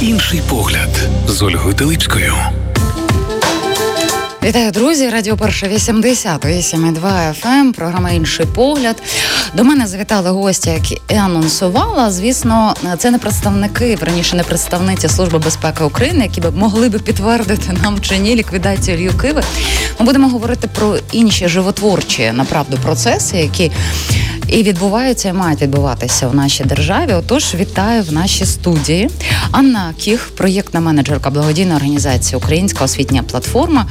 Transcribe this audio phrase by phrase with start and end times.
[0.00, 2.34] Інший погляд з Ольгою Теличкою.
[4.42, 5.08] Вітаю, друзі!
[5.08, 7.00] Радіо Перша 88,2
[7.42, 9.02] FM, програма Інший погляд.
[9.54, 12.10] До мене завітали гості, які і анонсувала.
[12.10, 17.72] Звісно, це не представники, раніше не представниці Служби безпеки України, які б могли би підтвердити
[17.82, 19.42] нам чи ні ліквідацію Лью Киви.
[20.00, 23.72] Ми будемо говорити про інші животворчі направду процеси, які
[24.48, 27.12] і відбуваються і мають відбуватися в нашій державі.
[27.12, 29.10] Отож, вітаю в нашій студії.
[29.50, 33.86] Анна Кіх, проєктна менеджерка благодійної організації Українська освітня платформа.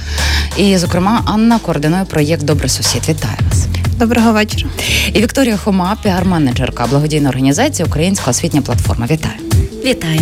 [0.58, 3.02] І, зокрема, Анна координує проєкт Добрий сусід.
[3.10, 3.68] Вітаю вас.
[3.98, 4.70] Доброго вечора.
[5.14, 9.06] І Вікторія Хома, піар-менеджерка благодійної організації Українська освітня платформа.
[9.12, 9.47] Вітаю.
[9.88, 10.22] Вітаю.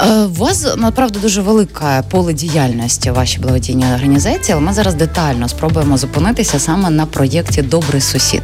[0.00, 5.48] Е, у вас направду дуже велике поле діяльності вашій благодійній організації, але ми зараз детально
[5.48, 8.42] спробуємо зупинитися саме на проєкті Добрий сусід,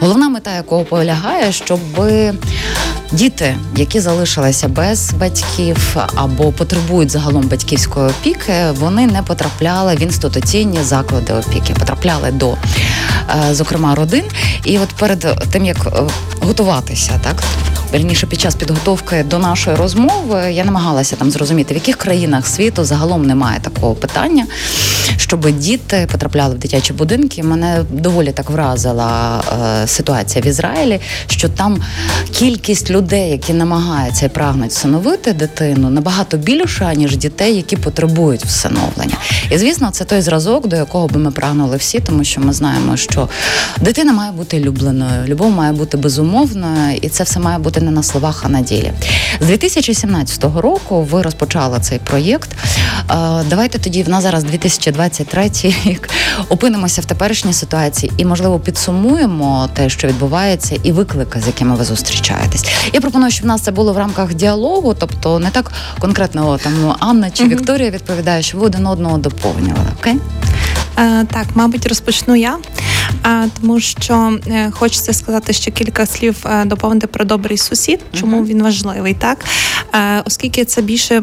[0.00, 1.80] головна мета якого полягає, щоб
[3.12, 10.78] діти, які залишилися без батьків або потребують загалом батьківської опіки, вони не потрапляли в інституційні
[10.82, 14.24] заклади опіки, потрапляли до е, зокрема родин.
[14.64, 16.02] І от перед тим як е,
[16.40, 17.42] готуватися, так
[17.92, 22.84] верніше під час підготовки до нашої розмови я намагалася там зрозуміти, в яких країнах світу
[22.84, 24.46] загалом немає такого питання,
[25.16, 27.42] щоб діти потрапляли в дитячі будинки.
[27.42, 29.42] Мене доволі так вразила
[29.82, 31.82] е, ситуація в Ізраїлі, що там
[32.32, 39.16] кількість людей, які намагаються і прагнуть всиновити дитину, набагато більша ніж дітей, які потребують всиновлення.
[39.50, 42.96] І звісно, це той зразок, до якого би ми прагнули всі, тому що ми знаємо,
[42.96, 43.28] що
[43.80, 48.02] дитина має бути любленою, любов має бути безумовною, і це все має бути не на
[48.02, 48.92] словах, а на ділі.
[49.40, 52.50] З 2017 року ви розпочали цей проєкт.
[52.52, 53.14] Е,
[53.50, 55.50] давайте тоді в нас зараз 2023
[55.84, 56.08] рік
[56.48, 61.84] опинимося в теперішній ситуації і, можливо, підсумуємо те, що відбувається, і виклики, з якими ви
[61.84, 62.64] зустрічаєтесь.
[62.92, 66.72] Я пропоную, щоб в нас це було в рамках діалогу, тобто не так конкретно там
[66.82, 69.88] ну, Анна чи Вікторія відповідає, що ви один одного доповнювали.
[70.00, 70.16] Окей?
[70.98, 72.56] Е, так, мабуть, розпочну я.
[73.60, 78.46] Тому що е, хочеться сказати ще кілька слів е, доповнити про добрий сусід, чому uh-huh.
[78.46, 79.44] він важливий, так
[80.24, 81.22] оскільки це більше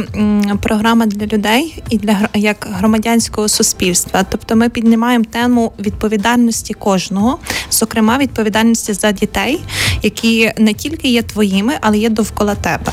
[0.62, 4.26] програма для людей і для як громадянського суспільства.
[4.30, 7.40] Тобто ми піднімаємо тему відповідальності кожного,
[7.72, 9.60] зокрема відповідальності за дітей,
[10.04, 12.92] які не тільки є твоїми, але є довкола тебе.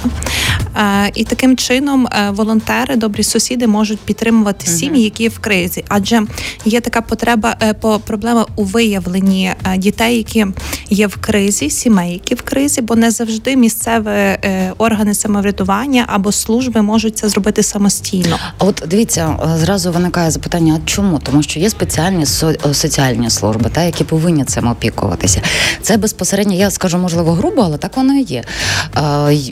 [1.14, 6.22] І таким чином волонтери, добрі сусіди можуть підтримувати сім'ї, які в кризі, адже
[6.64, 10.46] є така потреба по проблема у виявленні е, дітей, які
[10.90, 16.32] є в кризі, сімей, які в кризі, бо не завжди місцеві е, органи самоврядування або
[16.32, 18.38] служби можуть це зробити самостійно.
[18.58, 21.18] От дивіться, е, зразу виникає запитання: а чому?
[21.18, 22.26] Тому що є спеціальні
[22.72, 25.42] соціальні служби, та які повинні цим опікуватися.
[25.82, 28.44] Це безпосередньо, я скажу, можливо, грубо, але так воно і є.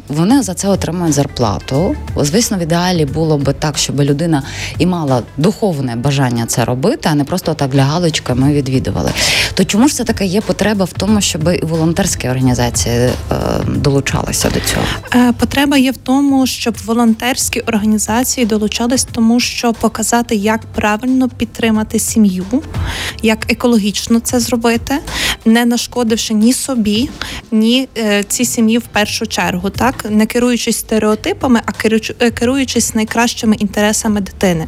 [0.09, 1.97] Вони за це отримують зарплату.
[2.17, 4.43] Звісно, в ідеалі було би так, щоб людина
[4.79, 9.11] і мала духовне бажання це робити, а не просто так для галочки ми відвідували.
[9.55, 13.13] То чому ж це така є потреба в тому, щоб і волонтерські організації е,
[13.77, 14.83] долучалися до цього?
[15.15, 21.99] Е, потреба є в тому, щоб волонтерські організації долучались, тому що показати, як правильно підтримати
[21.99, 22.45] сім'ю,
[23.23, 24.99] як екологічно це зробити,
[25.45, 27.11] не нашкодивши ні собі,
[27.51, 31.73] ні е, цій сім'ї в першу чергу, так не керуючись стереотипами, а
[32.31, 34.67] керуючись найкращими інтересами дитини.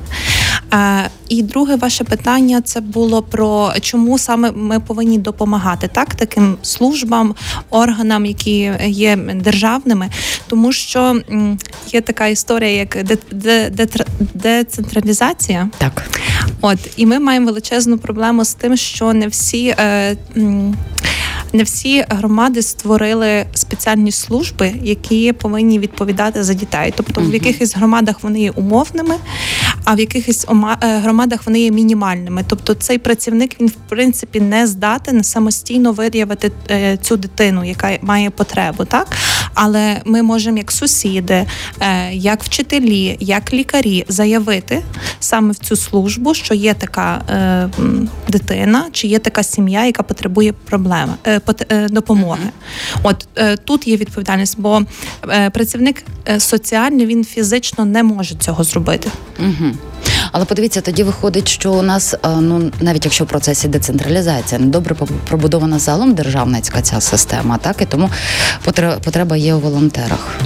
[1.28, 7.34] І друге ваше питання це було про чому саме ми повинні допомагати так таким службам,
[7.70, 10.10] органам, які є державними,
[10.46, 11.20] тому що
[11.92, 12.98] є така історія, як
[14.34, 15.68] децентралізація.
[15.78, 16.10] Так,
[16.60, 19.74] от і ми маємо величезну проблему з тим, що не всі.
[19.78, 20.16] Е,
[21.52, 26.92] не всі громади створили спеціальні служби, які повинні відповідати за дітей.
[26.96, 29.14] Тобто, в якихось громадах вони є умовними,
[29.84, 30.46] а в якихось
[30.82, 32.44] е, громадах вони є мінімальними.
[32.46, 38.30] Тобто, цей працівник він в принципі не здатен самостійно виявити е, цю дитину, яка має
[38.30, 39.06] потребу, так
[39.54, 41.46] але ми можемо, як сусіди,
[41.80, 44.82] е, як вчителі, як лікарі, заявити
[45.20, 47.22] саме в цю службу, що є така
[48.28, 51.14] дитина, чи є така сім'я, яка потребує проблеми
[51.88, 52.48] допомоги.
[53.02, 53.28] От
[53.64, 54.82] тут є відповідальність, бо
[55.52, 56.04] працівник
[56.38, 59.10] соціальний він фізично не може цього зробити.
[59.38, 59.72] Угу.
[60.32, 64.96] Але подивіться, тоді виходить, що у нас е, ну навіть якщо в процесі децентралізація недобре
[65.28, 68.10] пробудована залом державницька ця система, так і тому
[69.04, 70.38] потреба є у волонтерах.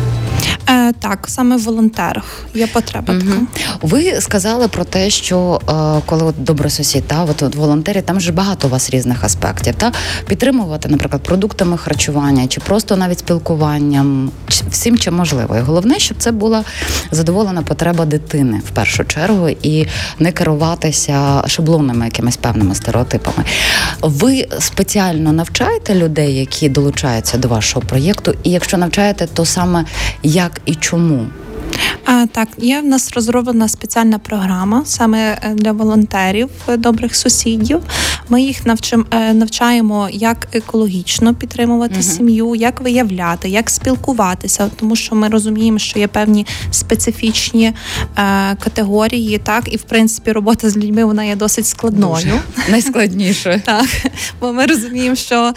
[0.93, 2.25] Так, саме в волонтерах
[2.55, 3.15] є потреба.
[3.15, 3.23] Угу.
[3.23, 3.79] така.
[3.83, 8.21] Ви сказали про те, що е, коли от добрий сусід, та от, от волонтери, там
[8.21, 9.75] же багато у вас різних аспектів.
[9.75, 9.93] Та
[10.29, 15.57] підтримувати, наприклад, продуктами харчування чи просто навіть спілкуванням, чи- всім чим можливо.
[15.57, 16.65] І головне, щоб це була
[17.11, 19.87] задоволена потреба дитини в першу чергу, і
[20.19, 23.45] не керуватися шаблонними якимись певними стереотипами.
[24.03, 29.85] Ви спеціально навчаєте людей, які долучаються до вашого проєкту, і якщо навчаєте, то саме
[30.23, 31.27] як і чому?
[32.05, 37.81] А, так, є в нас розроблена спеціальна програма саме е, для волонтерів е, добрих сусідів.
[38.29, 42.03] Ми їх навчим, е, навчаємо, як екологічно підтримувати Мгм.
[42.03, 47.73] сім'ю, як виявляти, як спілкуватися, тому що ми розуміємо, що є певні специфічні е,
[48.57, 52.41] категорії, так і в принципі робота з людьми вона є досить складною.
[52.71, 53.63] Найскладніше.
[53.67, 53.87] Так,
[54.41, 55.53] бо ми розуміємо, що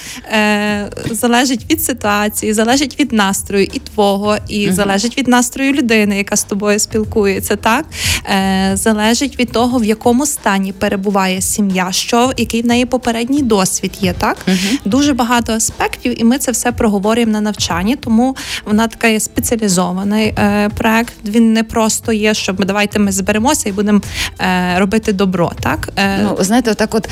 [1.11, 4.75] залежить від ситуації, залежить від настрою і твого, і Мгм.
[4.75, 7.55] залежить від настрою людини, яка з тобою спілкується.
[7.55, 7.85] Так
[8.25, 13.91] е, залежить від того, в якому стані перебуває сім'я, що який в неї попередній досвід
[14.01, 14.13] є.
[14.13, 14.57] Так Мгм.
[14.85, 17.95] дуже багато аспектів, і ми це все проговорюємо на навчанні.
[17.95, 18.35] Тому
[18.65, 21.13] вона така є спеціалізований е, проект.
[21.25, 24.01] Він не просто є, щоб ми давайте ми зберемося і будемо
[24.41, 25.51] е, робити добро.
[25.59, 27.09] Так Е, Ну, знаєте, так от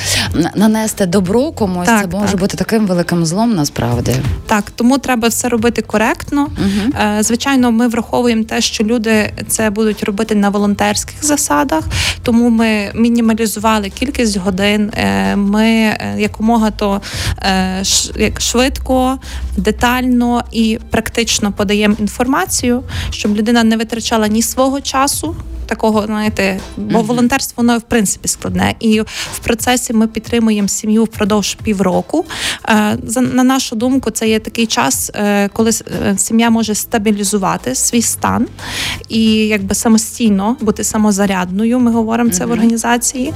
[0.55, 2.39] нанести добро комусь, Так, це може так.
[2.39, 4.11] бути таким великим злом насправді.
[4.45, 6.41] Так, тому треба все робити коректно.
[6.41, 6.93] Угу.
[7.17, 11.83] Е, Звичайно, ми враховуємо те, що люди це будуть робити на волонтерських засадах,
[12.23, 14.91] тому ми мінімалізували кількість годин.
[14.97, 17.01] Е, Ми е, якомога то
[17.39, 17.83] е,
[18.37, 19.19] швидко,
[19.57, 25.35] детально і практично подаємо інформацію, щоб людина не витрачала ні свого часу.
[25.67, 29.01] Такого, знаєте, бо волонтерство воно в принципі складне, і
[29.33, 32.25] в процесі ми підтримуємо сім'ю впродовж півроку.
[32.69, 38.01] Е, На нашу думку, це є такий час, е, коли е, сім'я може стабілізувати свій
[38.01, 38.47] стан
[39.09, 41.79] і якби самостійно бути самозарядною.
[41.79, 43.33] Ми говоримо це в організації,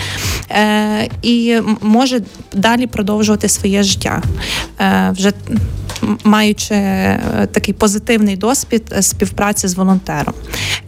[1.22, 2.22] і може
[2.54, 4.24] далі продовжувати своє життя.
[5.12, 5.34] Вже
[6.24, 10.34] маючи е, такий позитивний досвід е, співпраці з волонтером.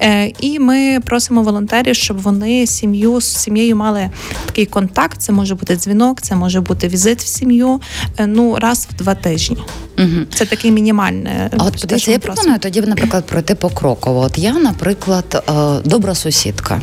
[0.01, 4.10] Е, І ми просимо волонтерів, щоб вони сім'ю з сім'єю мали
[4.45, 5.21] такий контакт.
[5.21, 7.81] Це може бути дзвінок, це може бути візит в сім'ю.
[8.27, 9.57] Ну раз в два тижні.
[9.98, 10.25] Угу.
[10.33, 11.50] Це таке мінімальне.
[11.57, 14.19] А от подивіться, я пропоную тоді, наприклад, пройти покроково.
[14.19, 15.44] От я, наприклад,
[15.86, 16.81] добра сусідка.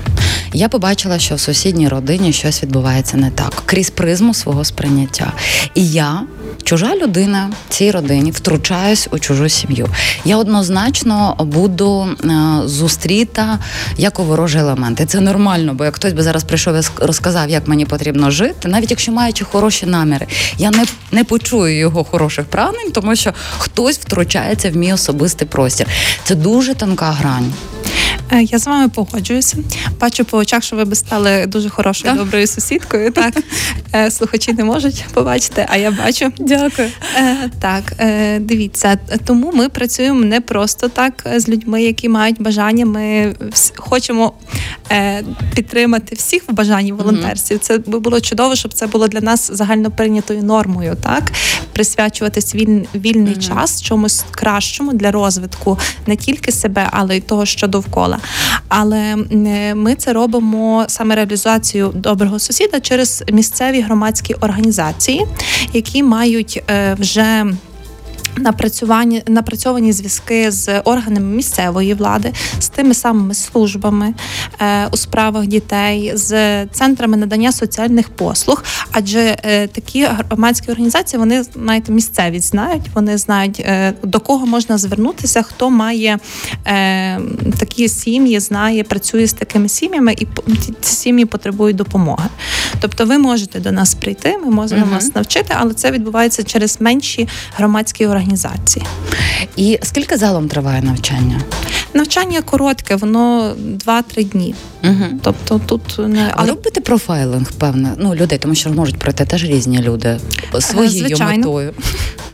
[0.53, 5.33] Я побачила, що в сусідній родині щось відбувається не так крізь призму свого сприйняття.
[5.75, 6.23] І я,
[6.63, 9.89] чужа людина цій родині, втручаюсь у чужу сім'ю.
[10.25, 12.29] Я однозначно буду е,
[12.65, 13.59] зустріта
[13.97, 15.01] як у ворожий елемент.
[15.01, 18.69] І це нормально, бо як хтось би зараз прийшов і розказав, як мені потрібно жити,
[18.69, 20.27] навіть якщо маючи хороші наміри,
[20.59, 25.87] я не, не почую його хороших прагнень, тому що хтось втручається в мій особистий простір.
[26.25, 27.53] Це дуже тонка грань.
[28.33, 29.57] Е, Я з вами погоджуюся.
[30.01, 32.25] Бачу по очах, що ви би стали дуже хорошою, Так.
[32.25, 33.13] доброю сусідкою.
[33.13, 33.35] Так
[33.95, 36.33] Е, слухачі не можуть побачити, а я бачу.
[36.39, 36.89] Дякую.
[37.17, 37.83] Е, Так,
[38.41, 42.87] дивіться, тому ми працюємо не просто так з людьми, які мають бажання.
[42.87, 43.35] Ми
[43.77, 44.33] хочемо
[45.55, 47.59] підтримати всіх в бажанні волонтерстві.
[47.59, 51.33] Це би було чудово, щоб це було для нас загально прийнятою нормою, так
[51.73, 57.67] присвячуватись віль, вільний час чомусь кращому для розвитку не тільки себе, але й того, що
[57.67, 58.20] довкола.
[58.69, 65.27] Але е, ми це робимо саме реалізацію доброго сусіда через місцеві громадські організації,
[65.73, 67.47] які мають е, вже.
[68.37, 74.15] Напрацювані напрацьовані зв'язки з органами місцевої влади, з тими самими службами
[74.61, 78.65] е, у справах дітей, з центрами надання соціальних послуг.
[78.93, 84.79] Адже е, такі громадські організації вони знаєте, місцеві знають, вони знають е, до кого можна
[84.79, 86.19] звернутися, хто має
[86.67, 87.21] е,
[87.59, 90.27] такі сім'ї, знає, працює з такими сім'ями, і
[90.81, 92.29] ці сім'ї потребують допомоги.
[92.81, 94.95] Тобто, ви можете до нас прийти, ми можемо Мгм.
[94.95, 98.20] вас навчити, але це відбувається через менші громадські організації.
[99.57, 101.41] І скільки залом триває навчання?
[101.95, 103.55] Навчання коротке, воно
[103.87, 104.55] 2-3 дні.
[104.85, 105.05] Угу.
[105.23, 109.45] Тобто тут не А ви робите профайлинг, певне, ну людей, тому що можуть пройти теж
[109.45, 110.21] різні люди
[110.61, 111.37] своєю звичайно.
[111.37, 111.73] метою.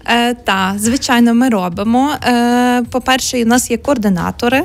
[0.09, 2.11] Е, та, звичайно, ми робимо.
[2.27, 4.63] Е, по-перше, у нас є координатори,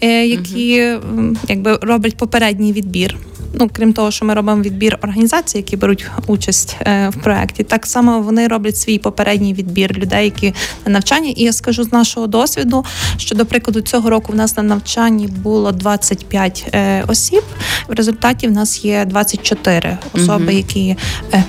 [0.00, 3.16] е, які м, якби роблять попередній відбір.
[3.52, 7.86] Ну крім того, що ми робимо відбір організацій, які беруть участь е, в проєкті, так
[7.86, 10.54] само вони роблять свій попередній відбір людей, які
[10.86, 11.34] на навчанні.
[11.36, 12.84] І я скажу з нашого досвіду,
[13.16, 17.42] що до прикладу цього року в нас на навчанні було 25 е, осіб.
[17.88, 20.56] В результаті в нас є 24 особи, Мгм.
[20.56, 20.96] які
[21.32, 21.44] е,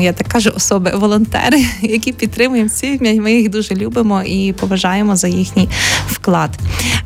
[0.00, 3.20] я так кажу, особи волонтери, які підтримуємо сім'ї.
[3.20, 5.68] Ми їх дуже любимо і поважаємо за їхній
[6.06, 6.50] вклад.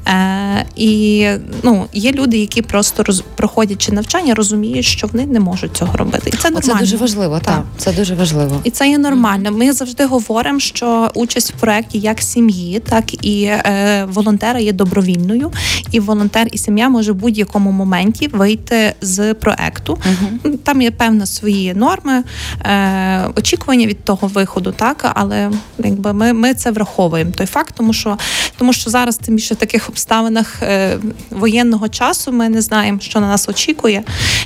[0.09, 1.29] Е, і
[1.63, 6.31] ну, є люди, які просто роз, проходячи навчання, розуміють, що вони не можуть цього робити.
[6.33, 6.75] І це нормально.
[6.75, 7.55] Це дуже важливо, так.
[7.55, 7.65] Так.
[7.77, 8.61] Це дуже важливо.
[8.65, 9.53] І це є нормально.
[9.53, 15.53] Ми завжди говоримо, що участь в проєкті як сім'ї, так і е, волонтера є добровільною,
[15.91, 19.99] і волонтер і сім'я може в будь-якому моменті вийти з проекту.
[20.05, 20.59] Мгм.
[20.59, 22.23] Там є певні свої норми,
[22.65, 27.31] е, очікування від того виходу, так але якби ми, ми це враховуємо.
[27.31, 28.19] Той факт, тому що
[28.59, 30.99] тому що зараз тим більше в таких обставинах е,
[31.31, 34.03] воєнного часу ми не знаємо, що на нас очікує,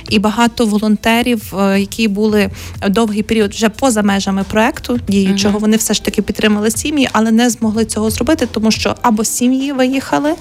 [0.09, 2.49] і багато волонтерів, е, які були
[2.87, 5.61] довгий період вже поза межами проекту діючого, Мгм.
[5.61, 9.71] вони все ж таки підтримали сім'ї, але не змогли цього зробити, тому що або сім'ї
[9.71, 10.33] виїхали,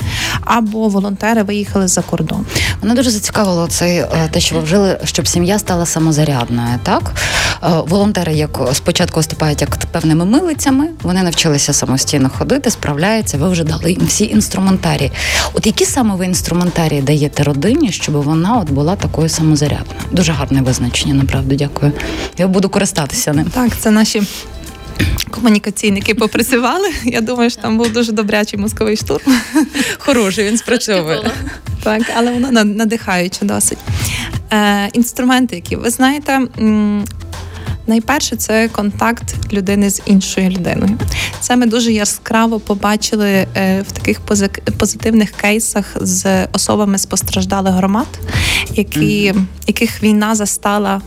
[0.44, 2.47] або волонтери виїхали за кордон.
[2.82, 6.78] Мене дуже зацікавило цей е, те, що ви вжили, щоб сім'я стала самозарядною.
[6.82, 7.12] Так
[7.62, 13.38] Е, волонтери, як спочатку виступають як певними милицями, вони навчилися самостійно ходити, справляються.
[13.38, 15.12] Ви вже дали їм всі інструментарії.
[15.54, 20.01] От які саме ви інструментарії даєте родині, щоб вона от була такою самозарядною?
[20.11, 21.93] Дуже гарне визначення, направду дякую.
[22.39, 23.45] Я буду користатися ним.
[23.55, 24.23] Так, це наші.
[25.31, 26.89] Комунікаційники попрацювали.
[27.05, 29.33] Я думаю, що там був дуже добрячий мозковий штурм.
[29.99, 31.31] Хороший, він спрацьовує.
[31.83, 33.79] Так, але воно на- надихаюче досить.
[34.53, 36.41] Е, інструменти, які ви знаєте.
[37.88, 40.99] Найперше це контакт людини з іншою людиною.
[41.40, 44.21] Це ми дуже яскраво побачили е, в таких
[44.78, 48.07] позитивних кейсах з особами з постраждалих громад,
[48.75, 49.35] які,
[49.66, 51.00] яких війна застала,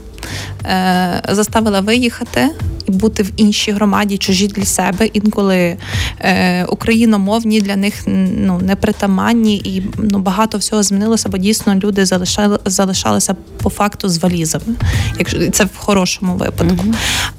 [0.65, 2.49] е, заставила виїхати
[2.91, 5.05] бути в іншій громаді, чужі для себе.
[5.05, 5.77] Інколи
[6.19, 7.93] е, україномовні для них
[8.37, 14.17] ну, непритаманні, і ну, багато всього змінилося, бо дійсно люди залишали, залишалися по факту з
[14.17, 14.75] валізами,
[15.19, 16.85] якщо це в хорошому випадку.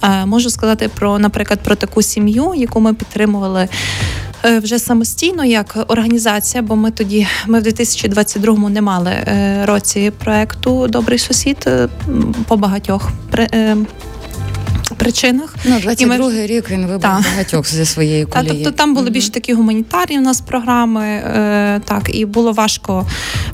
[0.02, 3.68] Е, можу сказати про, наприклад, про таку сім'ю, яку ми підтримували.
[4.44, 10.12] е, Вже самостійно як організація, бо ми тоді ми в 2022-му не мали е, році
[10.24, 11.88] проекту Добрий сусід е,
[12.48, 13.10] по багатьох
[14.94, 15.54] причинах.
[15.64, 17.32] Ну, І ми- 22-й рік він вибрав Так.
[17.32, 18.50] багатьох зі своєї Та, колії.
[18.64, 23.06] тобто там були більш такі гуманітарні у нас програми, е, так, і було важко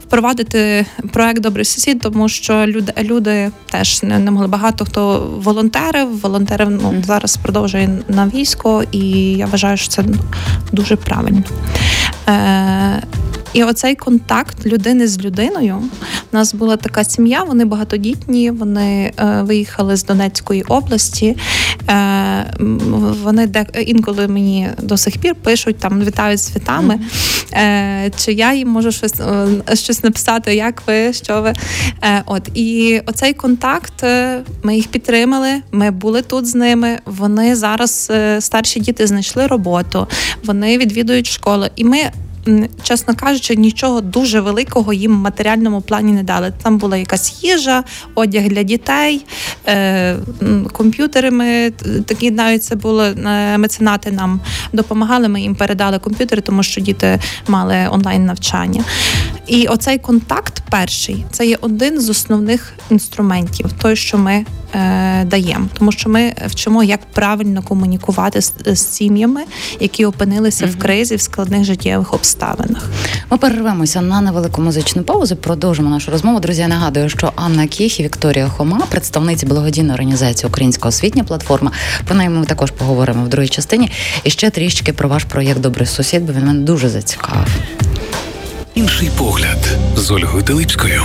[0.07, 4.47] впровадити проект Добрий сусід, тому що люди, люди теж не, не могли.
[4.49, 7.05] Багато хто волонтерив, волонтерив ну, Мгм.
[7.05, 8.99] зараз продовжує на військо, і
[9.33, 10.05] я вважаю, що це
[10.73, 11.43] дуже правильно.
[12.29, 13.03] Е,
[13.53, 15.83] і оцей контакт людини з людиною.
[16.33, 21.37] У нас була така сім'я, вони багатодітні, вони е, виїхали з Донецької області.
[21.91, 22.55] Е,
[23.23, 27.01] вони де інколи мені до сих пір пишуть там, вітають з святами.
[27.53, 31.53] Е, чи я їм можу щось, е, щось написати, як ви, що ви.
[32.05, 35.63] Е, от і оцей контакт, е, ми їх підтримали.
[35.73, 36.99] Ми були тут з ними.
[37.05, 40.07] Вони зараз е, старші діти знайшли роботу,
[40.45, 42.11] вони відвідують школи, і ми.
[42.83, 46.53] Чесно кажучи, нічого дуже великого їм в матеріальному плані не дали.
[46.63, 49.25] Там була якась їжа, одяг для дітей,
[49.67, 51.31] е, м, комп'ютери.
[51.31, 51.71] Ми
[52.07, 54.41] такі навіть це було е, меценати нам
[54.73, 55.29] допомагали.
[55.29, 58.85] Ми їм передали комп'ютери, тому що діти мали онлайн навчання.
[59.47, 65.69] І оцей контакт перший це є один з основних інструментів, той, що ми е, даємо,
[65.79, 69.45] тому що ми вчимо, як правильно комунікувати з, з сім'ями,
[69.81, 72.28] які опинилися в кризі в складних життєвих обставинах.
[73.31, 75.37] Ми перервемося на невелику музичну паузу.
[75.37, 76.41] Продовжимо нашу розмову.
[76.41, 81.73] Друзі, я нагадую, що Анна Кіх і Вікторія Хома, представниці благодійної організації Українська освітня платформа.
[82.05, 83.91] Про неї ми також поговоримо в другій частині.
[84.25, 87.49] І ще трішки про ваш проєкт Добрий сусід, бо він мене дуже зацікавив.
[88.75, 91.03] Інший погляд з Ольгою Телипською.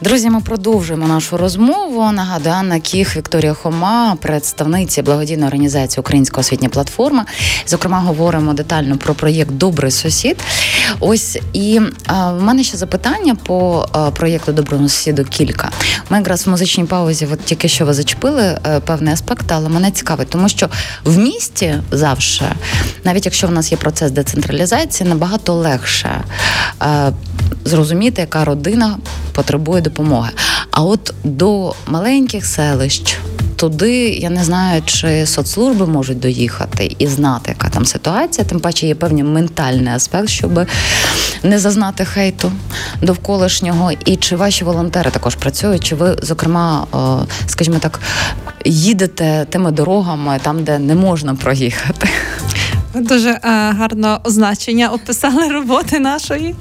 [0.00, 2.12] Друзі, ми продовжуємо нашу розмову.
[2.12, 7.26] Нагадую, Анна Кіх, Вікторія Хома, представниці благодійної організації Українська освітня платформа.
[7.66, 10.36] Зокрема, говоримо детально про проєкт Добрий сусід.
[11.00, 15.70] Ось і а, в мене ще запитання по а, проєкту Доброго сусіду кілька.
[16.10, 19.90] Ми якраз в музичній паузі, от тільки що ви зачепили е, певний аспект, але мене
[19.90, 20.68] цікавить, тому що
[21.04, 22.46] в місті завжди,
[23.04, 26.24] навіть якщо в нас є процес децентралізації, набагато легше
[26.82, 27.12] е,
[27.64, 28.98] зрозуміти, яка родина
[29.32, 30.30] потребує допомоги.
[30.70, 33.18] А от до маленьких селищ.
[33.56, 38.46] Туди я не знаю, чи соцслужби можуть доїхати і знати, яка там ситуація.
[38.46, 40.66] Тим паче є певний ментальний аспект, щоб
[41.42, 42.52] не зазнати хейту
[43.02, 43.92] довколишнього?
[44.04, 45.84] І чи ваші волонтери також працюють?
[45.84, 48.00] Чи ви, зокрема, е, скажімо так,
[48.64, 52.08] їдете тими дорогами там, де не можна проїхати?
[52.94, 53.40] Дуже е,
[53.78, 56.54] гарно означення описали роботи нашої.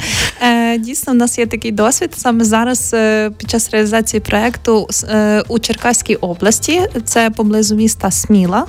[0.75, 2.11] Е, Дійсно, в нас є такий досвід.
[2.17, 8.65] Саме зараз е, під час реалізації проекту е, у Черкаській області, це поблизу міста Сміла.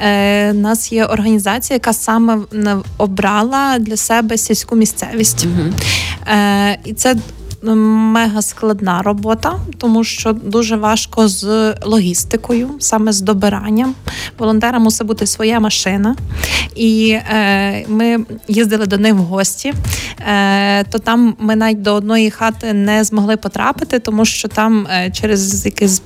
[0.00, 2.38] Е, У нас є організація, яка саме
[2.98, 5.46] обрала для себе сільську місцевість.
[5.46, 5.72] угу.
[6.84, 7.16] І це
[7.62, 13.94] мега складна робота, тому що дуже важко з логістикою, саме з добиранням.
[14.38, 16.16] Волонтера мусить бути своя машина.
[16.76, 19.74] І е, ми їздили до них в гості,
[20.28, 25.10] е, то там ми навіть до одної хати не змогли потрапити, тому що там е,
[25.10, 26.02] через якесь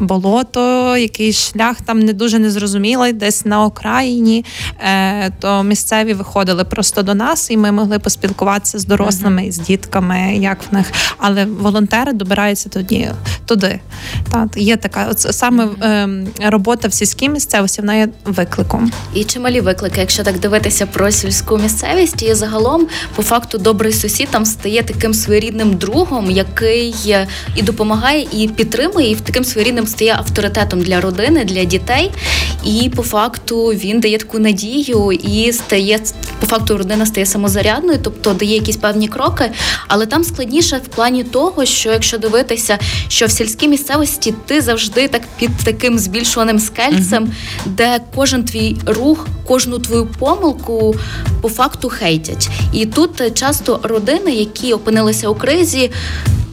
[0.00, 4.44] болото, якийсь шлях там не дуже незрозумілий, десь на окраїні,
[4.80, 9.52] е, то місцеві виходили просто до нас, і ми могли поспілкуватися з дорослими, uh-huh.
[9.52, 10.36] з дітками.
[10.36, 10.86] як в них,
[11.18, 13.10] але волонтери добираються тоді
[13.46, 13.80] туди.
[14.32, 16.28] Так, є така от саме mm-hmm.
[16.40, 18.92] е, робота в сільській місцевості, вона є викликом.
[19.14, 24.28] І чималі виклики, якщо так дивитися про сільську місцевість, і загалом, по факту, добрий сусід
[24.30, 26.94] там стає таким своєрідним другом, який
[27.56, 32.10] і допомагає, і підтримує, і таким своєрідним стає авторитетом для родини, для дітей.
[32.64, 36.00] І по факту він дає таку надію і стає
[36.40, 39.50] по факту родина стає самозарядною, тобто дає якісь певні кроки,
[39.88, 45.08] але там складніше в плані того, що якщо дивитися, що в сільській місцевості ти завжди
[45.08, 47.66] так під таким збільшуваним скельцем, mm-hmm.
[47.66, 50.94] де кожен твій рух, кожну твою помилку
[51.42, 52.48] по факту хейтять.
[52.72, 55.90] І тут часто родини, які опинилися у кризі,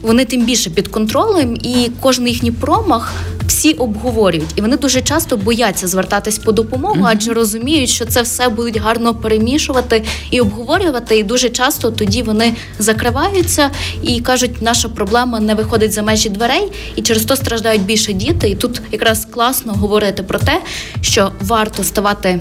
[0.02, 3.12] вони тим більше під контролем, і кожен їхній промах
[3.64, 7.10] всі обговорюють, і вони дуже часто бояться звертатись по допомогу, mm-hmm.
[7.10, 11.18] адже розуміють, що це все будуть гарно перемішувати і обговорювати.
[11.18, 13.70] І дуже часто тоді вони закриваються
[14.02, 18.48] і кажуть, наша проблема не виходить за межі дверей, і через то страждають більше діти.
[18.48, 20.62] І тут якраз класно говорити про те,
[21.00, 22.40] що варто ставати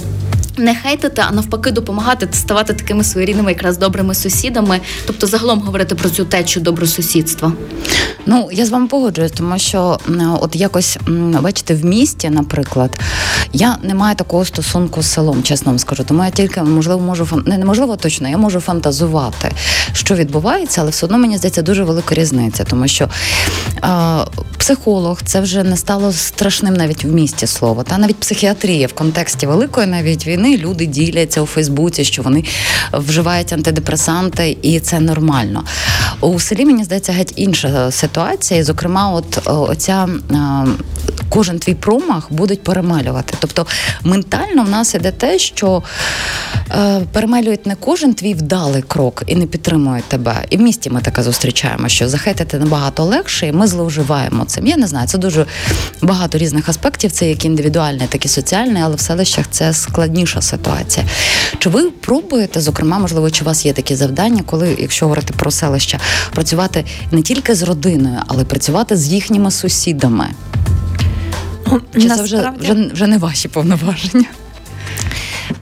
[0.57, 6.09] не хейтити, а навпаки, допомагати ставати такими своєрідними, якраз добрими сусідами, тобто загалом говорити про
[6.09, 7.53] цю течу добросусідства.
[8.25, 9.99] Ну я з вами погоджуюсь, тому що
[10.41, 10.97] от якось
[11.41, 12.99] бачите, в місті, наприклад,
[13.53, 16.03] я не маю такого стосунку з селом, чесно вам скажу.
[16.03, 19.51] Тому я тільки можливо можу не неможливо точно, я можу фантазувати,
[19.93, 23.09] що відбувається, але все одно мені здається дуже велика різниця, тому що
[24.63, 29.47] психолог це вже не стало страшним навіть в місті слово, та навіть психіатрія в контексті
[29.47, 32.43] великої навіть війни люди діляться у Фейсбуці, що вони
[32.93, 35.63] вживають антидепресанти, і це нормально.
[36.21, 38.59] У селі мені здається геть інша ситуація.
[38.59, 40.07] І, зокрема, от оця
[41.33, 43.33] кожен твій промах будуть перемалювати.
[43.39, 43.67] Тобто
[44.03, 45.83] ментально в нас іде те, що
[46.71, 50.45] е, перемалюють не кожен твій вдалий крок і не підтримують тебе.
[50.49, 54.67] І в місті ми таке зустрічаємо, що захетити набагато легше, і ми зловживаємо цим.
[54.67, 55.45] Я не знаю, це дуже
[56.01, 57.11] багато різних аспектів.
[57.11, 61.05] Це як індивідуальне, так і соціальне, але в селищах це складніша ситуація.
[61.59, 65.51] Чи ви пробуєте, зокрема, можливо, чи у вас є такі завдання, коли, якщо говорити про
[65.51, 65.99] селища,
[66.31, 70.29] працювати не тільки з родиною, але працювати з їхніми сусідами?
[71.93, 74.25] Чи це вже, вже, вже не ваші повноваження?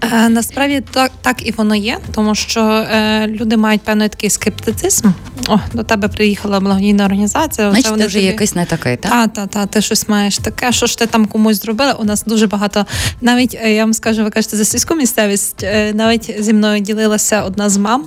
[0.03, 5.07] Е, насправді так так і воно є, тому що е, люди мають певний такий скептицизм.
[5.47, 7.71] О, до тебе приїхала благодійна організація.
[7.71, 8.25] Значить, ти вже тобі...
[8.25, 9.11] якийсь не такий, так?
[9.11, 11.93] Та, та, та, ти щось маєш таке, що ж ти там комусь зробила.
[11.93, 12.85] У нас дуже багато.
[13.21, 15.63] Навіть е, я вам скажу, ви кажете за сільську місцевість.
[15.63, 18.05] Е, навіть зі мною ділилася одна з мам,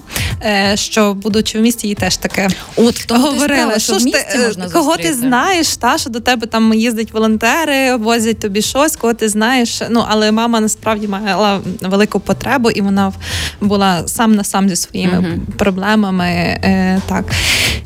[0.75, 5.09] що будучи в місті, їй теж таке От говорила, що ж ти можна кого зустріти.
[5.09, 9.83] ти знаєш, та що до тебе там їздять волонтери, возять тобі щось, кого ти знаєш.
[9.91, 13.13] Ну але мама насправді мала велику потребу, і вона
[13.61, 15.57] була сам на сам зі своїми uh-huh.
[15.57, 16.27] проблемами.
[16.27, 17.25] Е, Так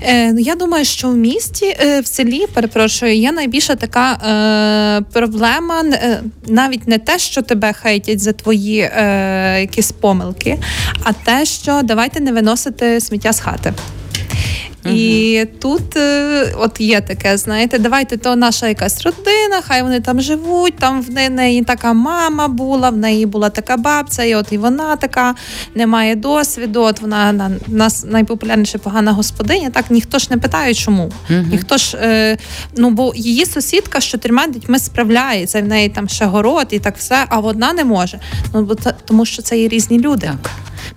[0.02, 5.82] Е, я думаю, що в місті е, в селі перепрошую є найбільша така е, проблема,
[5.84, 10.58] е, навіть не те, що тебе хейтять за твої е, якісь помилки,
[11.02, 13.74] а те, що давайте не виносити сміття з хати.
[14.94, 20.20] І тут е, от є таке, знаєте, давайте то наша якась родина, хай вони там
[20.20, 24.59] живуть, там в неї така мама була, в неї була така бабця, і от і
[24.59, 25.35] вона така
[25.74, 26.83] не має досвіду.
[26.83, 29.70] От вона на нас найпопулярніша погана господиня.
[29.70, 31.12] Так ніхто ж не питає, чому.
[31.31, 32.38] uh Ніхто ж е,
[32.77, 36.96] ну бо її сусідка з чотирма дітьми справляється, в неї там ще город і так
[36.96, 38.20] все, а вона не може.
[38.55, 40.27] Ну бо це тому, що це є різні люди.
[40.27, 40.51] Так.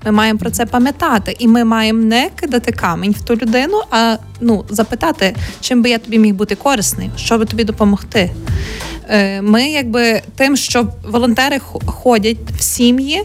[0.06, 4.17] Ми маємо про це пам'ятати, і ми маємо не кидати камінь в ту людину, а
[4.41, 8.32] ну запитати, чим би я тобі міг бути корисний, що би тобі допомогти.
[9.12, 13.24] Е, ми якби тим, що волонтери ходять в сім'ї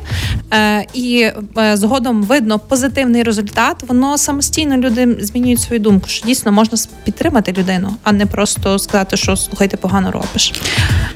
[0.52, 6.52] е, і е, згодом видно позитивний результат, воно самостійно люди змінюють свою думку, що дійсно
[6.52, 10.52] можна підтримати людину, а не просто сказати, що слухай, ти погано робиш.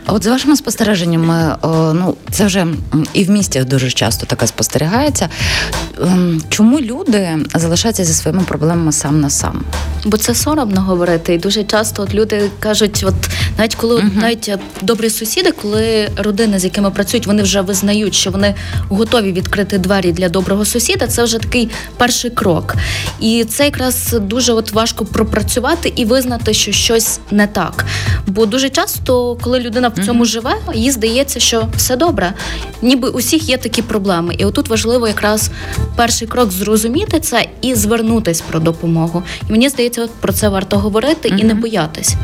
[0.06, 1.56] От за вашими спостереженнями,
[1.94, 2.66] ну це вже
[3.12, 5.28] і в місті дуже часто таке спостерігається.
[6.02, 9.64] Ем, чому люди залишаються зі своїми проблемами сам на сам?
[10.04, 13.14] Бо це соромно говорити, і дуже часто от люди кажуть, от
[13.58, 14.50] навіть коли uh навіть
[14.82, 18.54] добрі сусіди, коли родини, з якими працюють, вони вже визнають, що вони
[18.88, 21.06] готові відкрити двері для доброго сусіда.
[21.06, 22.74] Це вже такий перший крок,
[23.20, 27.84] і це якраз дуже от важко пропрацювати і визнати, що щось не так.
[28.26, 32.32] Бо дуже часто, коли людина в цьому uh живе, їй здається, що все добре,
[32.82, 34.34] ніби усіх є такі проблеми.
[34.38, 35.50] І отут важливо якраз
[35.96, 39.22] перший крок зрозуміти це і звернутись про допомогу.
[39.48, 42.14] І мені здається, от про це варто говорити uh і не боятись.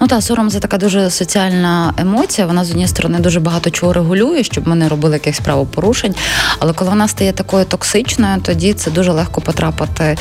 [0.00, 2.46] Ну та сором це така дуже соціальна емоція.
[2.46, 6.14] Вона з однієї сторони дуже багато чого регулює, щоб ми не робили якихось правопорушень.
[6.58, 10.16] Але коли вона стає такою токсичною, тоді це дуже легко потрапити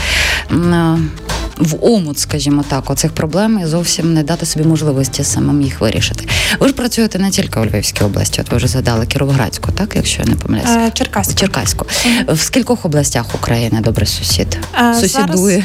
[1.60, 6.28] в омут, скажімо так, оцих проблем і зовсім не дати собі можливості самим їх вирішити.
[6.60, 10.22] Ви ж працюєте не тільки у Львівській області, от ви вже згадали Кіровоградську, так якщо
[10.22, 10.80] я не помиляюся?
[10.80, 11.34] Е, Черкаську.
[11.34, 11.86] Черкаську.
[12.28, 14.58] В скількох областях України добрий сусід?
[14.80, 15.64] Е, Сусідує.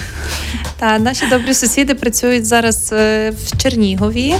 [0.84, 4.34] Та наші добрі сусіди працюють зараз е, в Чернігові,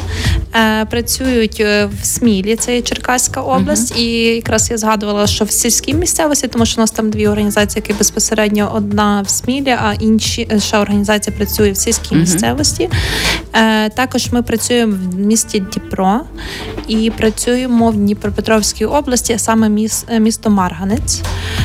[0.91, 4.01] працюють в Смілі, це є Черкаська область, uh-huh.
[4.01, 7.83] і якраз я згадувала, що в сільській місцевості, тому що у нас там дві організації,
[7.87, 12.21] які безпосередньо одна в Смілі, а інші ще організація працює в сільській uh-huh.
[12.21, 12.91] місцевості.
[13.95, 16.21] Також ми працюємо в місті Дніпро
[16.89, 21.23] і працюємо в Дніпропетровській області, а саме місто Марганець.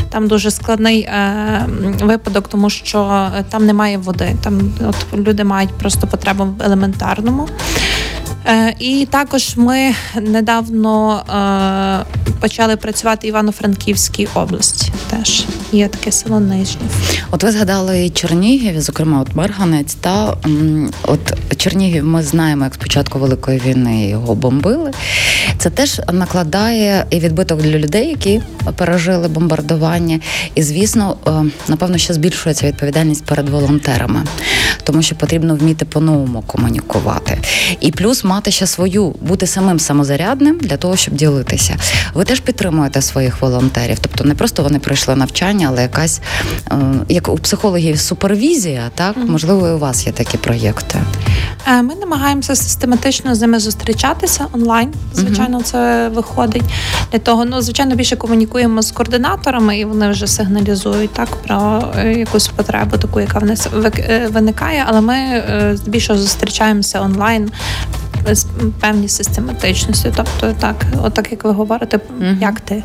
[0.09, 1.65] Там дуже складний е,
[2.01, 4.35] випадок, тому що там немає води.
[4.43, 7.47] Там от люди мають просто потребу в елементарному.
[8.45, 14.91] Е, і також ми недавно е, почали працювати в Івано-Франківській області.
[15.09, 16.89] Теж є таке село Нижнів.
[17.31, 19.93] От ви згадали Чернігів, зокрема, от Марганець.
[19.93, 20.37] Та
[21.03, 24.91] от Чернігів, ми знаємо, як спочатку великої війни його бомбили.
[25.57, 28.41] Це теж накладає і відбиток для людей, які
[28.75, 30.19] пережили бомбардування.
[30.55, 31.31] І звісно, е,
[31.67, 34.23] напевно, ще збільшується відповідальність перед волонтерами,
[34.83, 37.37] тому що потрібно вміти по-новому комунікувати.
[37.79, 41.75] І плюс мати ще свою, бути самим самозарядним для того, щоб ділитися.
[42.13, 46.21] Ви теж підтримуєте своїх волонтерів, тобто не просто вони пройшли навчання, але якась
[46.71, 46.75] е,
[47.09, 50.99] як у психологів супервізія, так можливо, і у вас є такі проєкти.
[51.67, 54.93] Е, ми намагаємося систематично з ними зустрічатися онлайн.
[55.13, 56.63] Звичайно, це виходить
[57.11, 57.45] для того.
[57.45, 62.97] Ну, звичайно, більше комунікуємо з координаторами, і вони вже сигналізують так про е, якусь потребу,
[62.97, 63.67] таку, яка в нас
[64.29, 64.85] виникає.
[64.87, 65.15] Але ми
[65.75, 67.51] здебільшого зустрічаємося онлайн
[68.25, 68.45] з
[68.79, 70.13] певній систематичності.
[70.15, 72.41] Тобто, так, отак як ви говорите, mm-hmm.
[72.41, 72.83] як ти.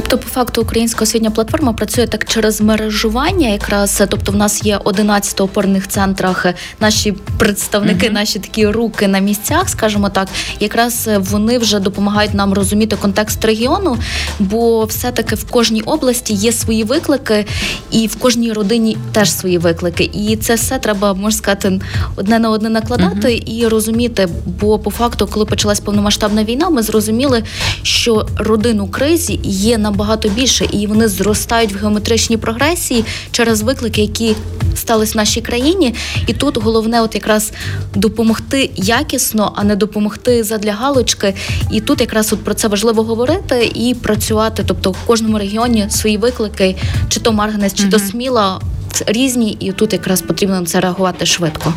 [0.00, 4.80] Тобто, по факту, українська освітня платформа працює так через мережування, якраз тобто, в нас є
[4.84, 6.46] 11 опорних центрах
[6.80, 8.12] наші представники, uh-huh.
[8.12, 10.28] наші такі руки на місцях, скажімо так,
[10.60, 13.96] якраз вони вже допомагають нам розуміти контекст регіону,
[14.38, 17.46] бо все-таки в кожній області є свої виклики,
[17.90, 20.10] і в кожній родині теж свої виклики.
[20.14, 21.80] І це все треба можна сказати
[22.16, 23.58] одне на одне накладати uh-huh.
[23.58, 24.28] і розуміти.
[24.60, 27.42] Бо по факту, коли почалась повномасштабна війна, ми зрозуміли,
[27.82, 33.62] що родин у кризі є на набагато більше, і вони зростають в геометричній прогресії через
[33.62, 34.34] виклики, які
[34.74, 35.94] стались в нашій країні.
[36.26, 37.52] І тут головне, от якраз
[37.94, 41.34] допомогти якісно, а не допомогти задля галочки.
[41.70, 44.64] І тут якраз от про це важливо говорити і працювати.
[44.66, 46.76] Тобто в кожному регіоні свої виклики,
[47.08, 48.60] чи то Марганець, чи то Сміла
[49.06, 51.74] різні, і тут якраз потрібно на це реагувати швидко.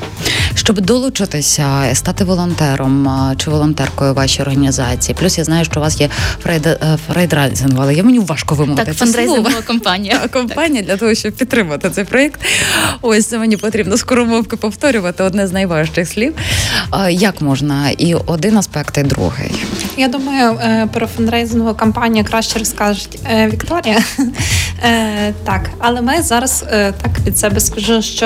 [0.64, 5.16] Щоб долучитися, стати волонтером чи волонтеркою вашій організації.
[5.20, 6.10] Плюс я знаю, що у вас є
[6.44, 8.86] фрейд, фрейдрайзинг, але я мені важко вимовити.
[8.86, 10.20] Так, фандрейзингова кампанія.
[10.32, 12.42] Кампанія для того, щоб підтримати цей проєкт.
[13.02, 16.34] Ось це мені потрібно скоромовки повторювати одне з найважчих слів.
[17.10, 19.52] Як можна і один аспект, і другий.
[19.98, 24.04] Я думаю, е, про фандрейзингову кампанію краще розкажуть е, Вікторія.
[24.84, 26.66] Е, так, але ми зараз
[27.02, 28.26] так від себе скажу, що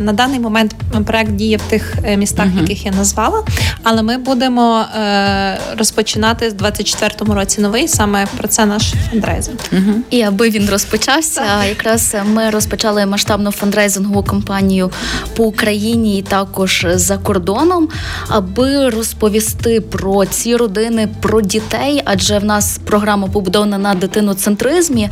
[0.00, 0.74] на даний момент
[1.06, 2.60] проект діє в тих містах, uh-huh.
[2.60, 3.44] яких я назвала.
[3.82, 4.84] Але ми будемо
[5.78, 9.58] розпочинати в 24-му році новий саме про це наш фандрейзинг.
[9.72, 9.94] Uh-huh.
[10.10, 11.68] І аби він розпочався, так.
[11.68, 14.90] якраз ми розпочали масштабну фандрейзингову кампанію
[15.36, 17.88] по Україні і також за кордоном,
[18.28, 25.10] аби розповісти про ці родини, про дітей, адже в нас програма побудована на дитиноцентризмі,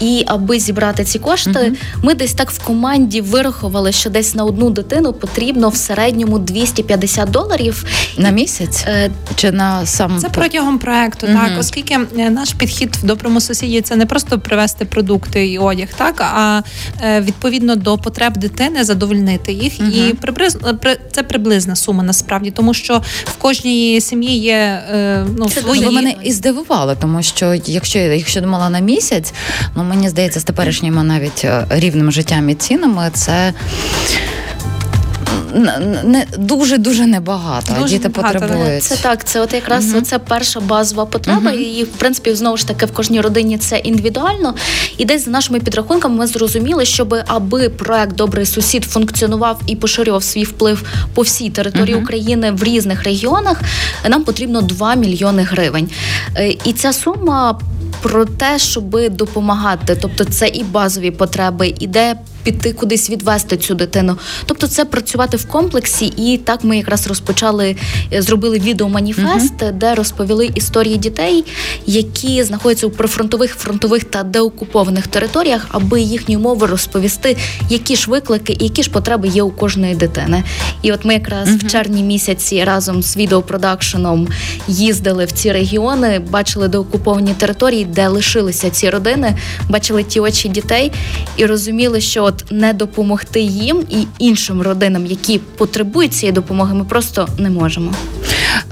[0.00, 4.44] і І аби зібрати ці кошти, ми десь так в команді вирахували, що десь на
[4.44, 7.84] одну дитину потрібно в середньому 250 доларів.
[8.18, 11.36] На місяць Е, чи на сам Це протягом проекту, Мгм.
[11.36, 15.88] так оскільки е, наш підхід в доброму сусіді це не просто привезти продукти і одяг,
[15.96, 16.62] так а
[17.02, 19.80] е, відповідно до потреб дитини задовольнити їх.
[19.80, 19.92] Мгм.
[19.92, 25.48] І приблизно при- це приблизна сума насправді, тому що в кожній сім'ї є е, ну
[25.48, 29.32] Це свої Ви мене і здивували, тому що якщо якщо думала на місяць,
[29.76, 33.52] ну мені здається, з теперішніми навіть рівним життям і цінами це.
[36.04, 37.74] Не дуже дуже небагато.
[37.80, 38.82] Дуже Діти небагато, потребують.
[38.82, 40.02] Це так, це от якраз Мгм.
[40.02, 41.60] це перша базова потреба, Мгм.
[41.60, 44.54] і в принципі знову ж таки в кожній родині це індивідуально.
[44.98, 50.22] І десь за нашими підрахунками ми зрозуміли, щоб аби проект Добрий сусід функціонував і поширював
[50.22, 50.82] свій вплив
[51.14, 52.04] по всій території Мгм.
[52.04, 53.60] України в різних регіонах,
[54.08, 55.90] нам потрібно 2 мільйони гривень.
[56.36, 57.58] Е, І ця сума.
[58.02, 62.14] Про те, щоб допомагати, тобто це і базові потреби, і де
[62.46, 64.16] піти кудись відвести цю дитину.
[64.44, 67.76] Тобто, це працювати в комплексі, і так ми якраз розпочали,
[68.12, 71.44] е, зробили відеоманіфест, де розповіли історії дітей,
[71.86, 77.36] які знаходяться у прифронтових, фронтових та деокупованих територіях, аби їхні умови розповісти,
[77.70, 80.44] які ж виклики і які ж потреби є у кожної дитини.
[80.82, 84.28] І от ми якраз в червні місяці разом з відеопродакшеном
[84.68, 89.36] їздили в ці регіони, бачили деокуповані території, де лишилися ці родини,
[89.68, 90.92] бачили ті очі дітей
[91.36, 96.84] і розуміли, що от не допомогти їм і іншим родинам, які потребують цієї допомоги, ми
[96.84, 97.92] просто не можемо.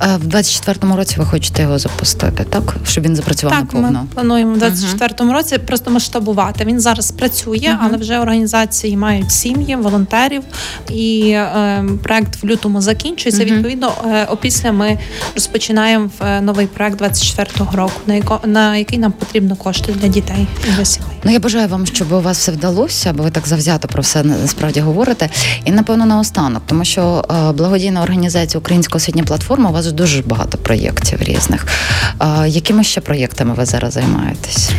[0.03, 2.77] Е, В 24-му році ви хочете його запустити, так?
[2.87, 6.65] Щоб він запрацював Так, ми плануємо в 24-му році просто масштабувати.
[6.65, 7.79] Він зараз працює, Мгм.
[7.83, 10.43] але вже організації мають сім'ї, волонтерів,
[10.91, 13.45] і е, проект в лютому закінчується.
[13.45, 13.55] Мгм.
[13.55, 14.99] Відповідно, е, опісля ми
[15.35, 20.09] розпочинаємо в е, новий проект 24-го року, на яко на який нам потрібно кошти для
[20.09, 21.14] дітей і для сімей.
[21.25, 24.23] Ну я бажаю вам, щоб у вас все вдалося, бо ви так завзято про все
[24.23, 25.29] насправді говорите.
[25.65, 30.59] І напевно наостанок, тому що е, благодійна організація Українська освітня платформа у вас дуже багато
[30.59, 31.67] проєктів різних.
[32.21, 34.71] Е, якими ще проєктами ви зараз займаєтесь?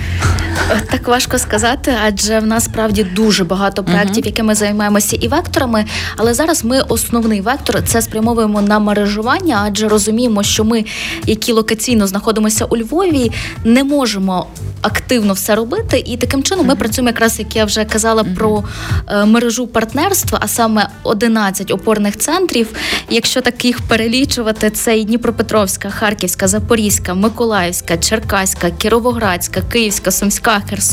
[0.95, 5.85] Так важко сказати, адже в нас справді дуже багато проєктів, якими займаємося і векторами.
[6.17, 10.85] Але зараз ми основний вектор це спрямовуємо на мережування, адже розуміємо, що ми,
[11.25, 13.31] які локаційно знаходимося у Львові,
[13.63, 14.47] не можемо
[14.81, 16.03] активно все робити.
[16.05, 18.63] І таким чином ми працюємо, якраз як я вже казала, про
[19.07, 22.67] е, мережу партнерства, а саме 11 опорних центрів.
[23.09, 30.84] Якщо так їх перелічувати, це і Дніпропетровська, Харківська, Запорізька, Миколаївська, Черкаська, Кіровоградська, Київська, Сумська, Херсонська,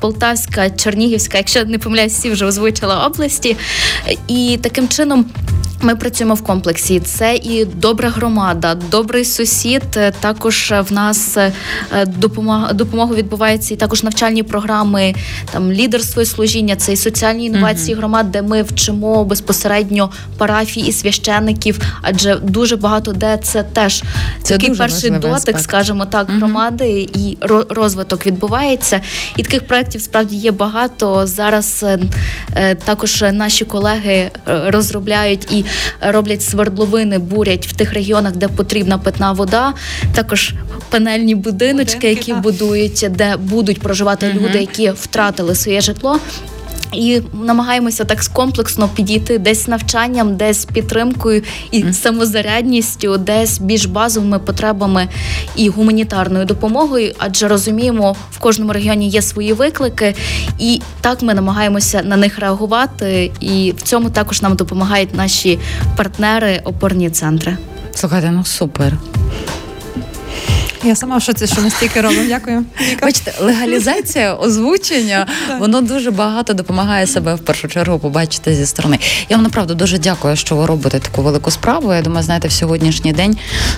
[0.00, 1.38] Полтавська, Чернігівська.
[1.38, 3.56] Якщо не помиляюсь, всі вже озвучила області.
[4.28, 5.26] І таким чином.
[5.82, 7.00] Ми працюємо в комплексі.
[7.00, 9.82] Це і добра громада, добрий сусід.
[9.96, 11.52] Е, Також в нас е,
[12.06, 15.14] допомога допомога відбувається і також навчальні програми,
[15.52, 20.92] там лідерство і служіння, це і соціальні інновації громад, де ми вчимо безпосередньо парафії і
[20.92, 24.02] священиків, адже дуже багато де це теж
[24.42, 25.62] Це такий перший дотик, аспект.
[25.62, 29.00] скажімо так, громади і ро- розвиток відбувається.
[29.36, 31.26] І таких проєктів справді є багато.
[31.26, 31.98] Зараз е,
[32.54, 35.64] е, також наші колеги е, розробляють і
[36.00, 39.74] роблять свердловини, бурять в тих регіонах, де потрібна питна вода.
[40.14, 40.54] Також
[40.90, 42.40] панельні будиночки, Будинки, які так.
[42.42, 46.20] будують, де будуть проживати люди, які втратили своє житло.
[46.92, 54.38] І намагаємося так комплексно підійти десь з навчанням, десь підтримкою і самозарядністю, десь більш базовими
[54.38, 55.08] потребами
[55.56, 60.14] і гуманітарною допомогою, адже розуміємо, в кожному регіоні є свої виклики,
[60.58, 63.32] і так ми намагаємося на них реагувати.
[63.40, 65.58] І в цьому також нам допомагають наші
[65.96, 67.56] партнери, опорні центри.
[67.94, 68.92] Слухайте, ну супер.
[70.84, 72.22] Я сама в шоці, що настільки робимо.
[72.28, 72.64] Дякую.
[73.02, 75.26] Бачите, легалізація озвучення
[75.58, 78.98] воно дуже багато допомагає себе в першу чергу побачити зі сторони.
[79.28, 81.94] Я вам направду дуже дякую, що ви робите таку велику справу.
[81.94, 83.36] Я думаю, знаєте, в сьогоднішній день,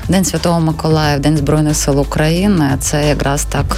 [0.09, 2.77] День Святого Миколая, День Збройних сил України.
[2.81, 3.77] Це якраз так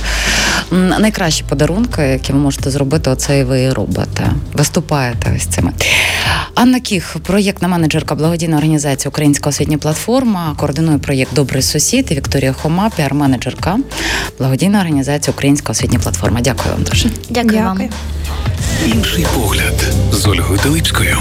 [0.74, 3.10] найкращі подарунки, які ви можете зробити.
[3.10, 4.30] Оце і ви і робите.
[4.52, 5.72] Виступаєте ось цими.
[6.54, 12.06] Анна Кіх, проєктна менеджерка благодійної організації Українська освітня платформа, координує проєкт Добрий сусід.
[12.10, 13.76] І Вікторія Хома, піар-менеджерка
[14.38, 16.40] благодійної організації Українська освітня платформа.
[16.40, 17.08] Дякую вам дуже.
[17.30, 17.80] Дякую, вам.
[18.86, 21.18] Інший погляд з Ольгою Теличкою.